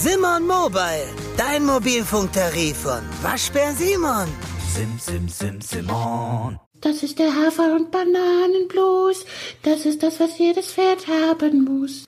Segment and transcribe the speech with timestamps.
[0.00, 4.28] Simon Mobile, dein Mobilfunktarif von Waschbär Simon.
[4.72, 6.56] Sim, sim, sim, Simon.
[6.80, 9.26] Das ist der Hafer- und Bananenblues.
[9.64, 12.04] Das ist das, was jedes Pferd haben muss.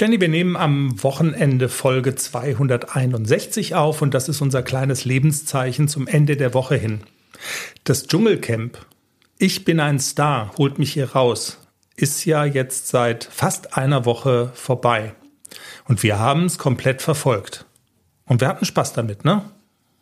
[0.00, 6.08] Jenny, wir nehmen am Wochenende Folge 261 auf und das ist unser kleines Lebenszeichen zum
[6.08, 7.04] Ende der Woche hin.
[7.84, 8.84] Das Dschungelcamp,
[9.38, 11.58] ich bin ein Star, holt mich hier raus,
[11.94, 15.14] ist ja jetzt seit fast einer Woche vorbei.
[15.86, 17.64] Und wir haben es komplett verfolgt.
[18.26, 19.42] Und wir hatten Spaß damit, ne?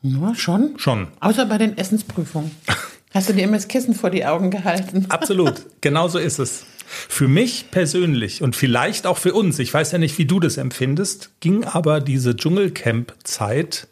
[0.02, 0.78] Ja, schon?
[0.78, 1.08] Schon.
[1.20, 2.50] Außer bei den Essensprüfungen.
[3.12, 5.06] Hast du dir immer das Kissen vor die Augen gehalten?
[5.08, 5.66] Absolut.
[5.80, 6.64] Genau so ist es.
[6.86, 10.56] Für mich persönlich und vielleicht auch für uns, ich weiß ja nicht, wie du das
[10.56, 13.88] empfindest, ging aber diese Dschungelcamp-Zeit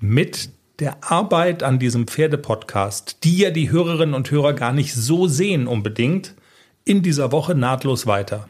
[0.00, 5.28] mit der Arbeit an diesem Pferdepodcast, die ja die Hörerinnen und Hörer gar nicht so
[5.28, 6.34] sehen unbedingt,
[6.84, 8.48] in dieser Woche nahtlos weiter.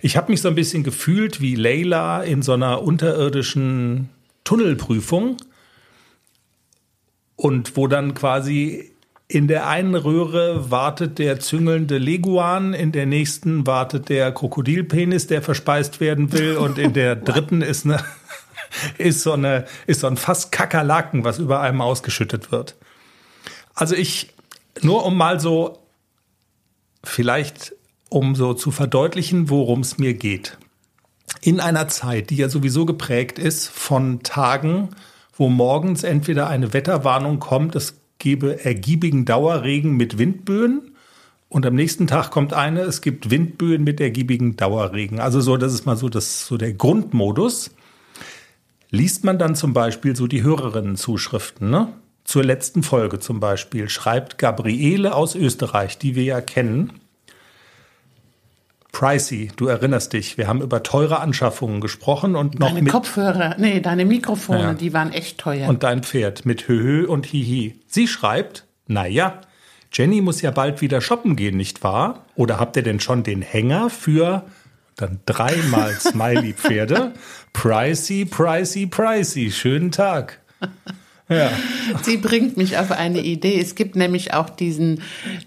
[0.00, 4.08] Ich habe mich so ein bisschen gefühlt wie Leila in so einer unterirdischen
[4.44, 5.36] Tunnelprüfung
[7.36, 8.92] und wo dann quasi
[9.28, 15.42] in der einen Röhre wartet der züngelnde Leguan, in der nächsten wartet der Krokodilpenis, der
[15.42, 18.02] verspeist werden will und in der dritten ist eine
[18.98, 22.76] ist so eine ist so ein Fass Kakerlaken, was über einem ausgeschüttet wird.
[23.74, 24.30] Also ich
[24.80, 25.78] nur um mal so
[27.04, 27.74] vielleicht
[28.08, 30.58] um so zu verdeutlichen, worum es mir geht.
[31.40, 34.90] In einer Zeit, die ja sowieso geprägt ist von Tagen,
[35.34, 40.92] wo morgens entweder eine Wetterwarnung kommt, es gebe ergiebigen Dauerregen mit Windböen
[41.48, 45.18] und am nächsten Tag kommt eine, es gibt Windböen mit ergiebigen Dauerregen.
[45.18, 47.70] Also so, das ist mal so, das, so der Grundmodus.
[48.90, 51.88] Liest man dann zum Beispiel so die Hörerinnen-Zuschriften, ne?
[52.24, 56.92] Zur letzten Folge zum Beispiel schreibt Gabriele aus Österreich, die wir ja kennen,
[58.92, 63.54] Pricey, du erinnerst dich, wir haben über teure Anschaffungen gesprochen und noch Deine mit Kopfhörer,
[63.58, 64.74] nee, deine Mikrofone, Ja.
[64.74, 65.68] die waren echt teuer.
[65.68, 67.78] und dein Pferd mit Höhö und Hihi.
[67.86, 69.40] Sie schreibt, naja,
[69.92, 72.24] Jenny muss ja bald wieder shoppen gehen, nicht wahr?
[72.34, 74.44] Oder habt ihr denn schon den Hänger für
[74.96, 77.12] dann dreimal Smiley-Pferde?
[77.52, 79.50] Pricey, pricey, pricey.
[79.50, 80.40] Schönen Tag.
[81.28, 81.50] Ja.
[82.02, 83.60] Sie bringt mich auf eine Idee.
[83.60, 85.02] Es gibt nämlich auch diesen,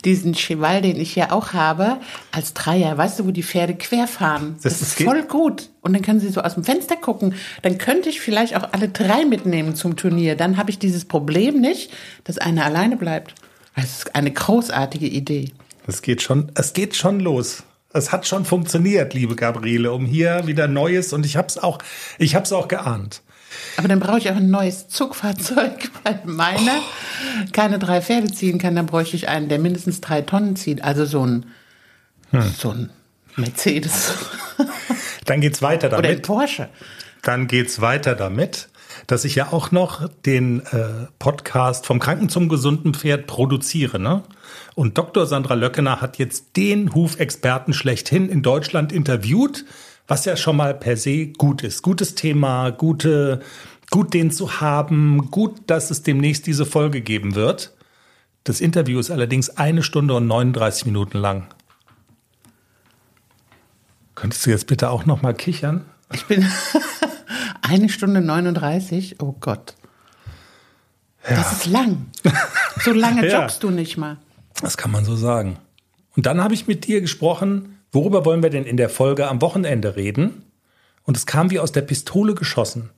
[0.06, 1.98] diesen Cheval, den ich ja auch habe,
[2.32, 2.98] als Dreier.
[2.98, 4.54] Weißt du, wo die Pferde querfahren?
[4.62, 5.70] Das Das, ist ist geht- voll gut.
[5.82, 7.34] Und dann können sie so aus dem Fenster gucken.
[7.64, 10.36] Dann könnte ich vielleicht auch alle drei mitnehmen zum Turnier.
[10.36, 11.92] Dann habe ich dieses Problem nicht,
[12.26, 13.34] dass einer alleine bleibt.
[13.76, 15.50] Das ist eine großartige Idee.
[15.88, 17.64] Es geht schon, es geht schon los.
[17.94, 21.80] Es hat schon funktioniert, liebe Gabriele, um hier wieder Neues und ich hab's auch,
[22.20, 23.22] ich hab's auch geahnt.
[23.78, 26.82] Aber dann brauche ich auch ein neues Zugfahrzeug, weil meiner
[27.52, 28.76] keine drei Pferde ziehen kann.
[28.76, 30.84] Dann bräuchte ich einen, der mindestens drei Tonnen zieht.
[30.84, 31.46] Also so ein,
[32.58, 32.90] so ein
[33.36, 34.14] Mercedes
[35.26, 36.24] Dann geht's weiter oder ein damit.
[36.24, 36.70] Porsche.
[37.22, 38.70] Dann geht's weiter damit,
[39.08, 44.00] dass ich ja auch noch den äh, Podcast vom Kranken zum gesunden Pferd produziere.
[44.00, 44.24] Ne?
[44.76, 45.26] Und Dr.
[45.26, 49.66] Sandra Löckener hat jetzt den Hufexperten schlechthin in Deutschland interviewt,
[50.08, 51.82] was ja schon mal per se gut ist.
[51.82, 53.42] Gutes Thema, gute,
[53.90, 57.74] gut den zu haben, gut, dass es demnächst diese Folge geben wird.
[58.44, 61.48] Das Interview ist allerdings eine Stunde und 39 Minuten lang.
[64.16, 65.86] Könntest du jetzt bitte auch noch mal kichern?
[66.14, 66.46] Ich bin
[67.62, 69.22] eine Stunde 39.
[69.22, 69.76] Oh Gott.
[71.28, 72.08] Das ist lang.
[72.84, 73.42] So lange Ja.
[73.42, 74.18] joggst du nicht mal.
[74.62, 75.58] Das kann man so sagen.
[76.16, 79.42] Und dann habe ich mit dir gesprochen, worüber wollen wir denn in der Folge am
[79.42, 80.44] Wochenende reden?
[81.04, 82.90] Und es kam wie aus der Pistole geschossen.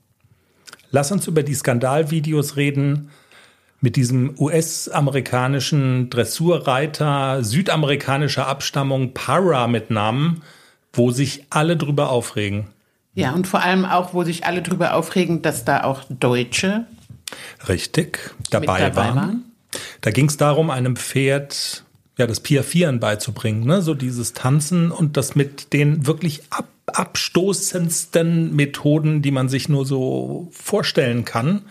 [0.91, 3.09] Lass uns über die Skandalvideos reden
[3.81, 10.41] mit diesem US-amerikanischen Dressurreiter südamerikanischer Abstammung Para mit Namen,
[10.93, 12.67] wo sich alle drüber aufregen.
[13.15, 16.85] Ja, und vor allem auch, wo sich alle drüber aufregen, dass da auch Deutsche
[17.67, 19.15] Richtig, dabei, dabei waren.
[19.15, 19.51] waren.
[20.01, 21.83] Da ging es darum, einem Pferd
[22.17, 23.81] ja das Piafieren beizubringen, ne?
[23.81, 29.85] so dieses Tanzen und das mit den wirklich ab, abstoßendsten Methoden, die man sich nur
[29.85, 31.63] so vorstellen kann.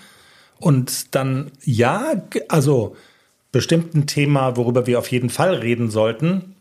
[0.58, 2.96] Und dann, ja, also
[3.50, 6.54] bestimmt ein Thema, worüber wir auf jeden Fall reden sollten.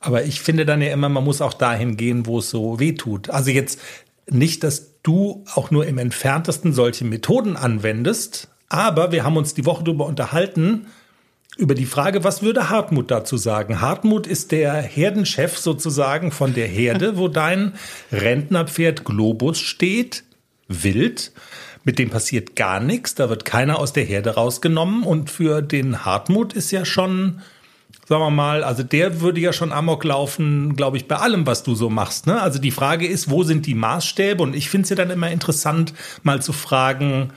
[0.00, 2.92] Aber ich finde dann ja immer, man muss auch dahin gehen, wo es so weh
[2.92, 3.30] tut.
[3.30, 3.80] Also jetzt
[4.28, 9.64] nicht, dass du auch nur im entferntesten solche Methoden anwendest, aber wir haben uns die
[9.64, 10.86] Woche darüber unterhalten,
[11.56, 13.80] über die Frage, was würde Hartmut dazu sagen?
[13.80, 17.72] Hartmut ist der Herdenchef sozusagen von der Herde, wo dein
[18.12, 20.24] Rentnerpferd Globus steht,
[20.68, 21.32] wild.
[21.84, 25.02] Mit dem passiert gar nichts, da wird keiner aus der Herde rausgenommen.
[25.02, 27.40] Und für den Hartmut ist ja schon
[28.08, 31.64] sagen wir mal, also der würde ja schon amok laufen, glaube ich, bei allem, was
[31.64, 32.26] du so machst.
[32.26, 32.40] Ne?
[32.40, 34.42] Also die Frage ist, wo sind die Maßstäbe?
[34.42, 35.92] Und ich finde es ja dann immer interessant,
[36.22, 37.32] mal zu fragen,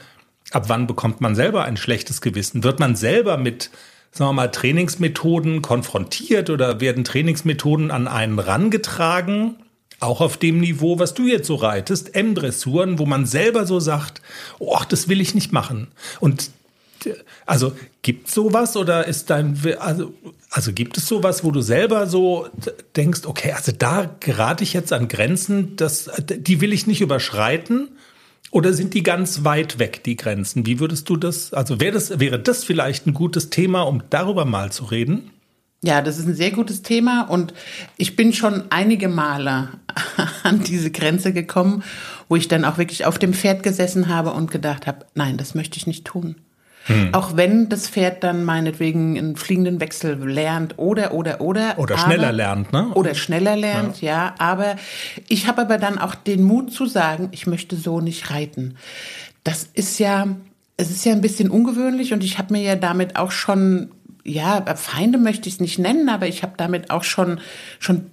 [0.52, 2.64] ab wann bekommt man selber ein schlechtes Gewissen?
[2.64, 3.72] Wird man selber mit,
[4.12, 9.56] sagen wir mal, Trainingsmethoden konfrontiert oder werden Trainingsmethoden an einen rangetragen?
[10.00, 14.22] Auch auf dem Niveau, was du jetzt so reitest, M-Dressuren, wo man selber so sagt,
[14.58, 15.90] oh, das will ich nicht machen.
[16.22, 16.52] Und
[17.46, 20.14] also gibt sowas oder ist dein also
[20.50, 22.48] also gibt es sowas, wo du selber so
[22.96, 27.90] denkst, okay, also da gerate ich jetzt an Grenzen, das die will ich nicht überschreiten
[28.52, 30.66] oder sind die ganz weit weg die Grenzen?
[30.66, 31.54] Wie würdest du das?
[31.54, 35.32] Also wäre das wäre das vielleicht ein gutes Thema, um darüber mal zu reden?
[35.82, 37.54] Ja, das ist ein sehr gutes Thema und
[37.96, 39.70] ich bin schon einige Male
[40.44, 41.84] an diese Grenze gekommen,
[42.28, 45.56] wo ich dann auch wirklich auf dem Pferd gesessen habe und gedacht habe, nein, das
[45.56, 46.36] möchte ich nicht tun.
[46.86, 47.14] Hm.
[47.14, 51.78] Auch wenn das Pferd dann meinetwegen einen fliegenden Wechsel lernt oder, oder, oder.
[51.78, 52.88] Oder schneller lernt, ne?
[52.96, 54.12] Oder schneller lernt, ja.
[54.12, 54.36] ja.
[54.40, 54.76] Aber
[55.28, 58.76] ich habe aber dann auch den Mut zu sagen, ich möchte so nicht reiten.
[59.44, 60.28] Das ist ja,
[60.78, 63.92] es ist ja ein bisschen ungewöhnlich und ich habe mir ja damit auch schon,
[64.24, 67.40] ja, Feinde möchte ich es nicht nennen, aber ich habe damit auch schon,
[67.80, 68.10] schon,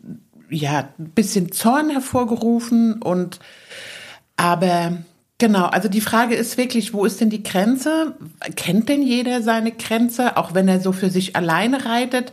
[0.51, 3.39] ja, ein bisschen Zorn hervorgerufen und,
[4.37, 4.99] aber,
[5.39, 8.15] Genau, also die Frage ist wirklich, wo ist denn die Grenze?
[8.55, 10.39] Kennt denn jeder seine Grenze?
[10.39, 12.33] Auch wenn er so für sich alleine reitet,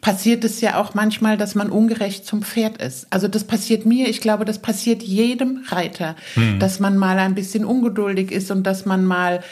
[0.00, 3.06] passiert es ja auch manchmal, dass man ungerecht zum Pferd ist.
[3.10, 6.58] Also das passiert mir, ich glaube, das passiert jedem Reiter, hm.
[6.58, 9.44] dass man mal ein bisschen ungeduldig ist und dass man mal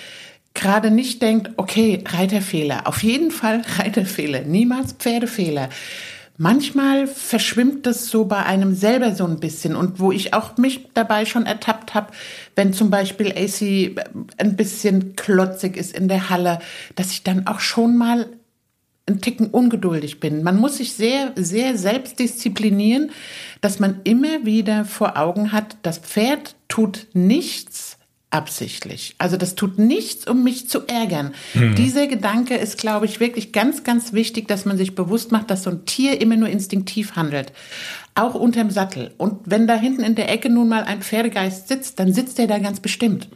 [0.55, 5.69] gerade nicht denkt, okay, Reiterfehler, auf jeden Fall Reiterfehler, niemals Pferdefehler
[6.38, 10.88] manchmal verschwimmt das so bei einem selber so ein bisschen und wo ich auch mich
[10.94, 12.12] dabei schon ertappt habe,
[12.55, 14.06] wenn zum Beispiel AC
[14.38, 16.61] ein bisschen klotzig ist in der Halle,
[16.94, 18.26] dass ich dann auch schon mal
[19.06, 20.43] ein Ticken ungeduldig bin.
[20.43, 23.11] Man muss sich sehr, sehr selbst disziplinieren,
[23.61, 27.98] dass man immer wieder vor Augen hat, das Pferd tut nichts,
[28.31, 29.15] absichtlich.
[29.19, 31.35] Also das tut nichts, um mich zu ärgern.
[31.55, 31.75] Mhm.
[31.77, 35.63] Dieser Gedanke ist, glaube ich, wirklich ganz, ganz wichtig, dass man sich bewusst macht, dass
[35.63, 37.53] so ein Tier immer nur instinktiv handelt.
[38.15, 39.15] Auch unterm Sattel.
[39.17, 42.47] Und wenn da hinten in der Ecke nun mal ein Pferdegeist sitzt, dann sitzt er
[42.47, 43.29] da ganz bestimmt.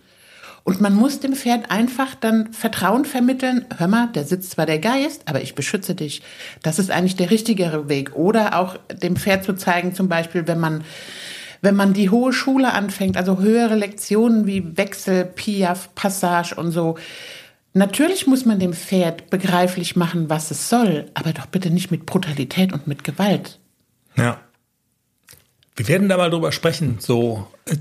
[0.65, 3.65] Und man muss dem Pferd einfach dann Vertrauen vermitteln.
[3.77, 6.23] Hör mal, da sitzt zwar der Geist, aber ich beschütze dich.
[6.62, 8.15] Das ist eigentlich der richtigere Weg.
[8.15, 10.85] Oder auch dem Pferd zu zeigen, zum Beispiel, wenn man
[11.62, 16.99] wenn man die hohe Schule anfängt, also höhere Lektionen wie Wechsel, Piaf, Passage und so,
[17.73, 22.05] natürlich muss man dem Pferd begreiflich machen, was es soll, aber doch bitte nicht mit
[22.05, 23.61] Brutalität und mit Gewalt.
[24.17, 24.41] Ja.
[25.76, 27.76] Wir werden da mal drüber sprechen, so äh,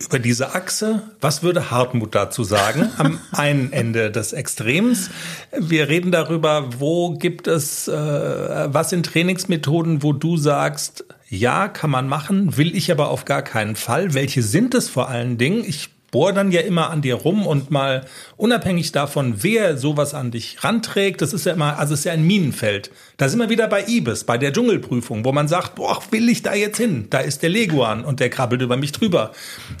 [0.00, 1.02] über diese Achse.
[1.20, 5.10] Was würde Hartmut dazu sagen am einen Ende des Extrems?
[5.56, 11.88] Wir reden darüber, wo gibt es, äh, was sind Trainingsmethoden, wo du sagst, ja, kann
[11.88, 14.12] man machen, will ich aber auf gar keinen Fall.
[14.12, 15.64] Welche sind es vor allen Dingen?
[15.66, 18.04] Ich bohr dann ja immer an dir rum und mal
[18.36, 22.12] unabhängig davon, wer sowas an dich ranträgt, das ist ja immer, also es ist ja
[22.12, 22.90] ein Minenfeld.
[23.16, 26.42] Da sind wir wieder bei Ibis, bei der Dschungelprüfung, wo man sagt, boah, will ich
[26.42, 27.06] da jetzt hin?
[27.08, 29.32] Da ist der Leguan und der krabbelt über mich drüber.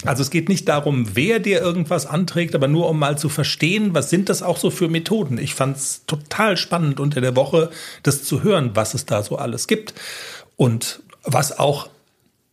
[0.06, 3.92] Also es geht nicht darum, wer dir irgendwas anträgt, aber nur um mal zu verstehen,
[3.92, 5.36] was sind das auch so für Methoden.
[5.36, 7.68] Ich fand es total spannend unter der Woche,
[8.04, 9.92] das zu hören, was es da so alles gibt.
[10.56, 11.88] Und was auch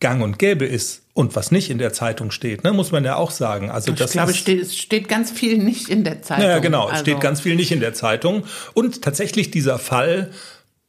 [0.00, 3.16] gang und gäbe ist und was nicht in der Zeitung steht, ne, muss man ja
[3.16, 3.70] auch sagen.
[3.70, 6.46] Also das ich glaube, es steht ganz viel nicht in der Zeitung.
[6.46, 7.02] Ja, genau, es also.
[7.02, 8.44] steht ganz viel nicht in der Zeitung.
[8.72, 10.30] Und tatsächlich dieser Fall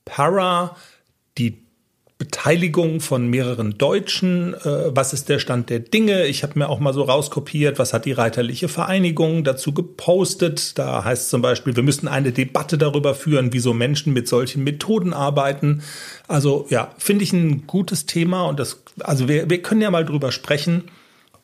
[0.06, 0.78] Para,
[1.38, 1.61] die
[2.22, 4.54] Beteiligung von mehreren Deutschen.
[4.54, 6.28] Äh, was ist der Stand der Dinge?
[6.28, 10.78] Ich habe mir auch mal so rauskopiert, was hat die Reiterliche Vereinigung dazu gepostet.
[10.78, 14.64] Da heißt zum Beispiel, wir müssen eine Debatte darüber führen, wie so Menschen mit solchen
[14.64, 15.82] Methoden arbeiten.
[16.28, 20.06] Also ja, finde ich ein gutes Thema und das, also wir, wir können ja mal
[20.06, 20.84] drüber sprechen.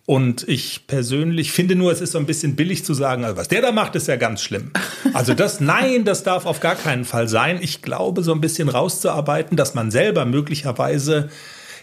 [0.07, 3.49] Und ich persönlich finde nur, es ist so ein bisschen billig zu sagen, also was
[3.49, 4.71] der da macht, ist ja ganz schlimm.
[5.13, 7.59] Also das, nein, das darf auf gar keinen Fall sein.
[7.61, 11.27] Ich glaube, so ein bisschen rauszuarbeiten, dass man selber möglicherweise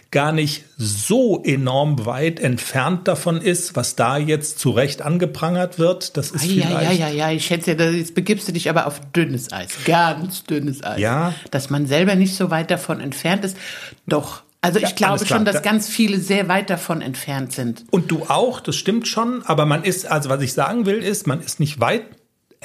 [0.09, 6.17] gar nicht so enorm weit entfernt davon ist, was da jetzt zu Recht angeprangert wird.
[6.17, 9.53] Das ist ja, ja, ja, ja, ich schätze, jetzt begibst du dich aber auf dünnes
[9.53, 10.99] Eis, ganz dünnes Eis.
[10.99, 11.35] Ja.
[11.51, 13.55] Dass man selber nicht so weit davon entfernt ist.
[14.07, 17.85] Doch, also ich ja, glaube schon, dass ganz viele sehr weit davon entfernt sind.
[17.91, 19.43] Und du auch, das stimmt schon.
[19.45, 22.03] Aber man ist, also was ich sagen will, ist, man ist nicht weit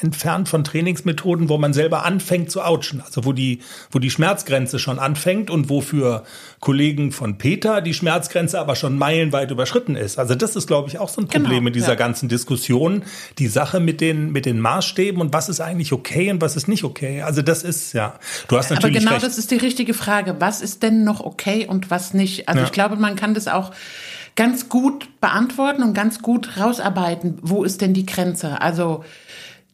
[0.02, 3.02] entfernt von Trainingsmethoden, wo man selber anfängt zu ouchen.
[3.04, 6.24] Also wo die, wo die Schmerzgrenze schon anfängt und wo für
[6.60, 10.18] Kollegen von Peter die Schmerzgrenze aber schon meilenweit überschritten ist.
[10.18, 11.94] Also das ist, glaube ich, auch so ein Problem genau, in dieser ja.
[11.94, 13.02] ganzen Diskussion.
[13.38, 16.68] Die Sache mit den, mit den Maßstäben und was ist eigentlich okay und was ist
[16.68, 17.22] nicht okay.
[17.22, 18.14] Also das ist, ja.
[18.48, 18.96] Du hast natürlich.
[18.96, 19.26] Aber genau recht.
[19.26, 20.36] das ist die richtige Frage.
[20.38, 22.48] Was ist denn noch okay und was nicht?
[22.48, 22.66] Also ja.
[22.66, 23.72] ich glaube, man kann das auch
[24.36, 28.60] ganz gut beantworten und ganz gut rausarbeiten, wo ist denn die Grenze?
[28.60, 29.04] Also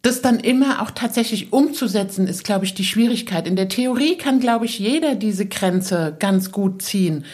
[0.03, 3.47] das dann immer auch tatsächlich umzusetzen, ist, glaube ich, die Schwierigkeit.
[3.47, 7.25] In der Theorie kann, glaube ich, jeder diese Grenze ganz gut ziehen.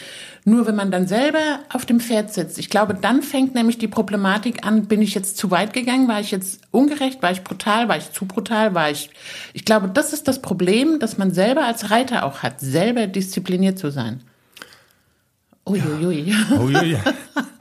[0.45, 3.87] Nur wenn man dann selber auf dem Pferd sitzt, ich glaube, dann fängt nämlich die
[3.87, 7.87] Problematik an, bin ich jetzt zu weit gegangen, war ich jetzt ungerecht, war ich brutal,
[7.87, 9.09] war ich zu brutal, war ich.
[9.53, 13.79] Ich glaube, das ist das Problem, dass man selber als Reiter auch hat, selber diszipliniert
[13.79, 14.21] zu sein.
[15.65, 16.23] Uiuiui.
[16.23, 16.59] Ja.
[16.59, 16.97] Uiui.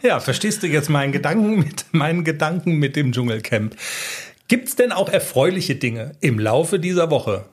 [0.03, 3.77] ja, verstehst du jetzt meinen Gedanken mit meinen Gedanken mit dem Dschungelcamp?
[4.53, 7.47] Gibt es denn auch erfreuliche Dinge im Laufe dieser Woche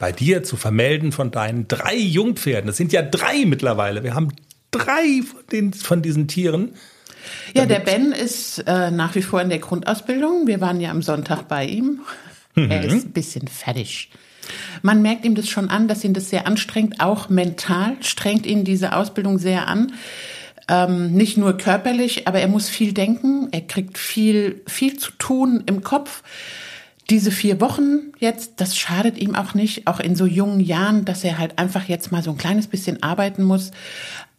[0.00, 2.68] bei dir zu vermelden von deinen drei Jungpferden?
[2.68, 4.02] Es sind ja drei mittlerweile.
[4.02, 4.30] Wir haben
[4.72, 6.74] drei von, den, von diesen Tieren.
[7.54, 10.48] Ja, der Ben ist äh, nach wie vor in der Grundausbildung.
[10.48, 12.00] Wir waren ja am Sonntag bei ihm.
[12.56, 12.72] Mhm.
[12.72, 14.10] Er ist ein bisschen fertig.
[14.82, 18.64] Man merkt ihm das schon an, dass ihn das sehr anstrengt, auch mental strengt ihn
[18.64, 19.92] diese Ausbildung sehr an.
[20.68, 25.62] Ähm, nicht nur körperlich, aber er muss viel denken, er kriegt viel, viel zu tun
[25.66, 26.22] im Kopf.
[27.08, 31.24] Diese vier Wochen jetzt, das schadet ihm auch nicht, auch in so jungen Jahren, dass
[31.24, 33.70] er halt einfach jetzt mal so ein kleines bisschen arbeiten muss.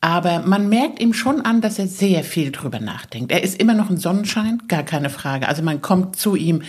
[0.02, 3.32] Aber man merkt ihm schon an, dass er sehr viel drüber nachdenkt.
[3.32, 5.48] Er ist immer noch ein Sonnenschein, gar keine Frage.
[5.48, 6.62] Also man kommt zu ihm,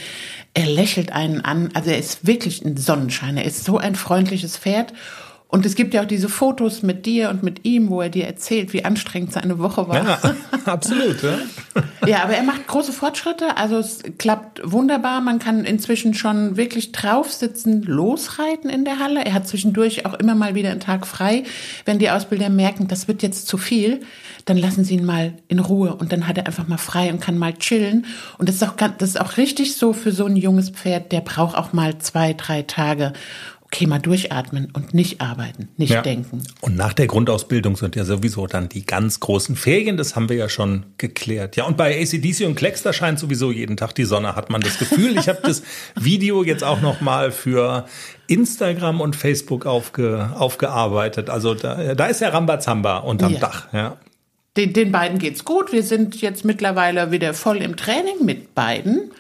[0.55, 1.69] er lächelt einen an.
[1.75, 3.37] Also er ist wirklich ein Sonnenschein.
[3.37, 4.95] Er ist so ein freundliches Pferd.
[5.51, 8.25] Und es gibt ja auch diese Fotos mit dir und mit ihm, wo er dir
[8.25, 10.05] erzählt, wie anstrengend seine Woche war.
[10.05, 10.19] Ja,
[10.65, 11.21] absolut.
[11.23, 11.39] Ja,
[12.07, 13.57] ja aber er macht große Fortschritte.
[13.57, 15.21] Also es klappt wunderbar.
[15.21, 19.25] Man kann inzwischen schon wirklich draufsitzen, losreiten in der Halle.
[19.25, 21.43] Er hat zwischendurch auch immer mal wieder einen Tag frei.
[21.85, 24.03] Wenn die Ausbilder merken, das wird jetzt zu viel,
[24.45, 27.21] dann lassen sie ihn mal in Ruhe und dann hat er einfach mal frei und
[27.21, 28.07] kann mal chillen.
[28.39, 31.11] Und das ist auch, das ist auch richtig so für so ein junges Pferd.
[31.11, 33.15] Der braucht auch mal zwei, drei Tage
[33.73, 36.03] okay, mal durchatmen und nicht arbeiten, nicht ja.
[36.03, 36.43] denken.
[36.61, 40.37] Und nach der Grundausbildung sind ja sowieso dann die ganz großen Ferien, das haben wir
[40.37, 41.55] ja schon geklärt.
[41.55, 44.61] Ja, und bei ACDC und Klecks, da scheint sowieso jeden Tag die Sonne, hat man
[44.61, 45.17] das Gefühl.
[45.17, 45.63] Ich habe das
[45.95, 47.87] Video jetzt auch noch mal für
[48.27, 51.31] Instagram und Facebook aufge, aufgearbeitet.
[51.31, 53.39] Also da, da ist ja Rambazamba unterm ja.
[53.39, 53.97] Dach, ja.
[54.57, 55.73] Den, den beiden geht's gut.
[55.73, 59.13] Wir sind jetzt mittlerweile wieder voll im Training mit beiden.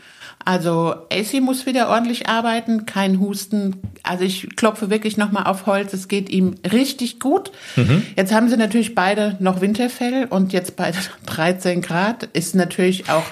[0.44, 3.76] Also AC muss wieder ordentlich arbeiten, kein Husten.
[4.02, 7.52] Also ich klopfe wirklich nochmal auf Holz, es geht ihm richtig gut.
[7.76, 8.02] Mhm.
[8.16, 10.92] Jetzt haben sie natürlich beide noch Winterfell und jetzt bei
[11.26, 13.24] 13 Grad ist natürlich auch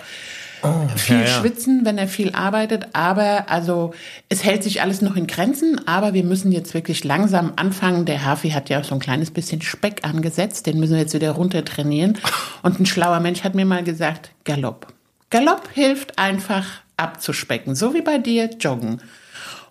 [0.63, 1.41] oh, viel ja, ja.
[1.41, 2.89] schwitzen, wenn er viel arbeitet.
[2.93, 3.95] Aber also
[4.29, 8.05] es hält sich alles noch in Grenzen, aber wir müssen jetzt wirklich langsam anfangen.
[8.05, 11.15] Der Hafi hat ja auch so ein kleines bisschen Speck angesetzt, den müssen wir jetzt
[11.15, 12.19] wieder runter trainieren.
[12.63, 14.89] Und ein schlauer Mensch hat mir mal gesagt, Galopp.
[15.31, 16.67] Galopp hilft einfach
[16.99, 19.01] abzuspecken, so wie bei dir Joggen.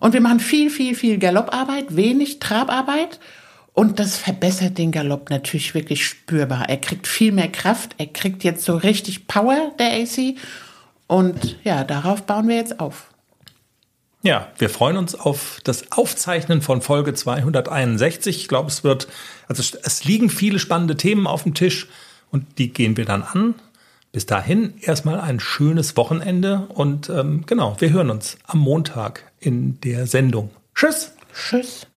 [0.00, 3.18] Und wir machen viel, viel, viel Galopparbeit, wenig Trabarbeit.
[3.72, 6.68] Und das verbessert den Galopp natürlich wirklich spürbar.
[6.68, 10.36] Er kriegt viel mehr Kraft, er kriegt jetzt so richtig Power, der AC.
[11.06, 13.08] Und ja, darauf bauen wir jetzt auf.
[14.22, 18.36] Ja, wir freuen uns auf das Aufzeichnen von Folge 261.
[18.36, 19.06] Ich glaube, es wird,
[19.46, 21.86] also es liegen viele spannende Themen auf dem Tisch
[22.30, 23.54] und die gehen wir dann an.
[24.12, 29.80] Bis dahin erstmal ein schönes Wochenende und ähm, genau, wir hören uns am Montag in
[29.80, 30.50] der Sendung.
[30.74, 31.12] Tschüss.
[31.34, 31.86] Tschüss.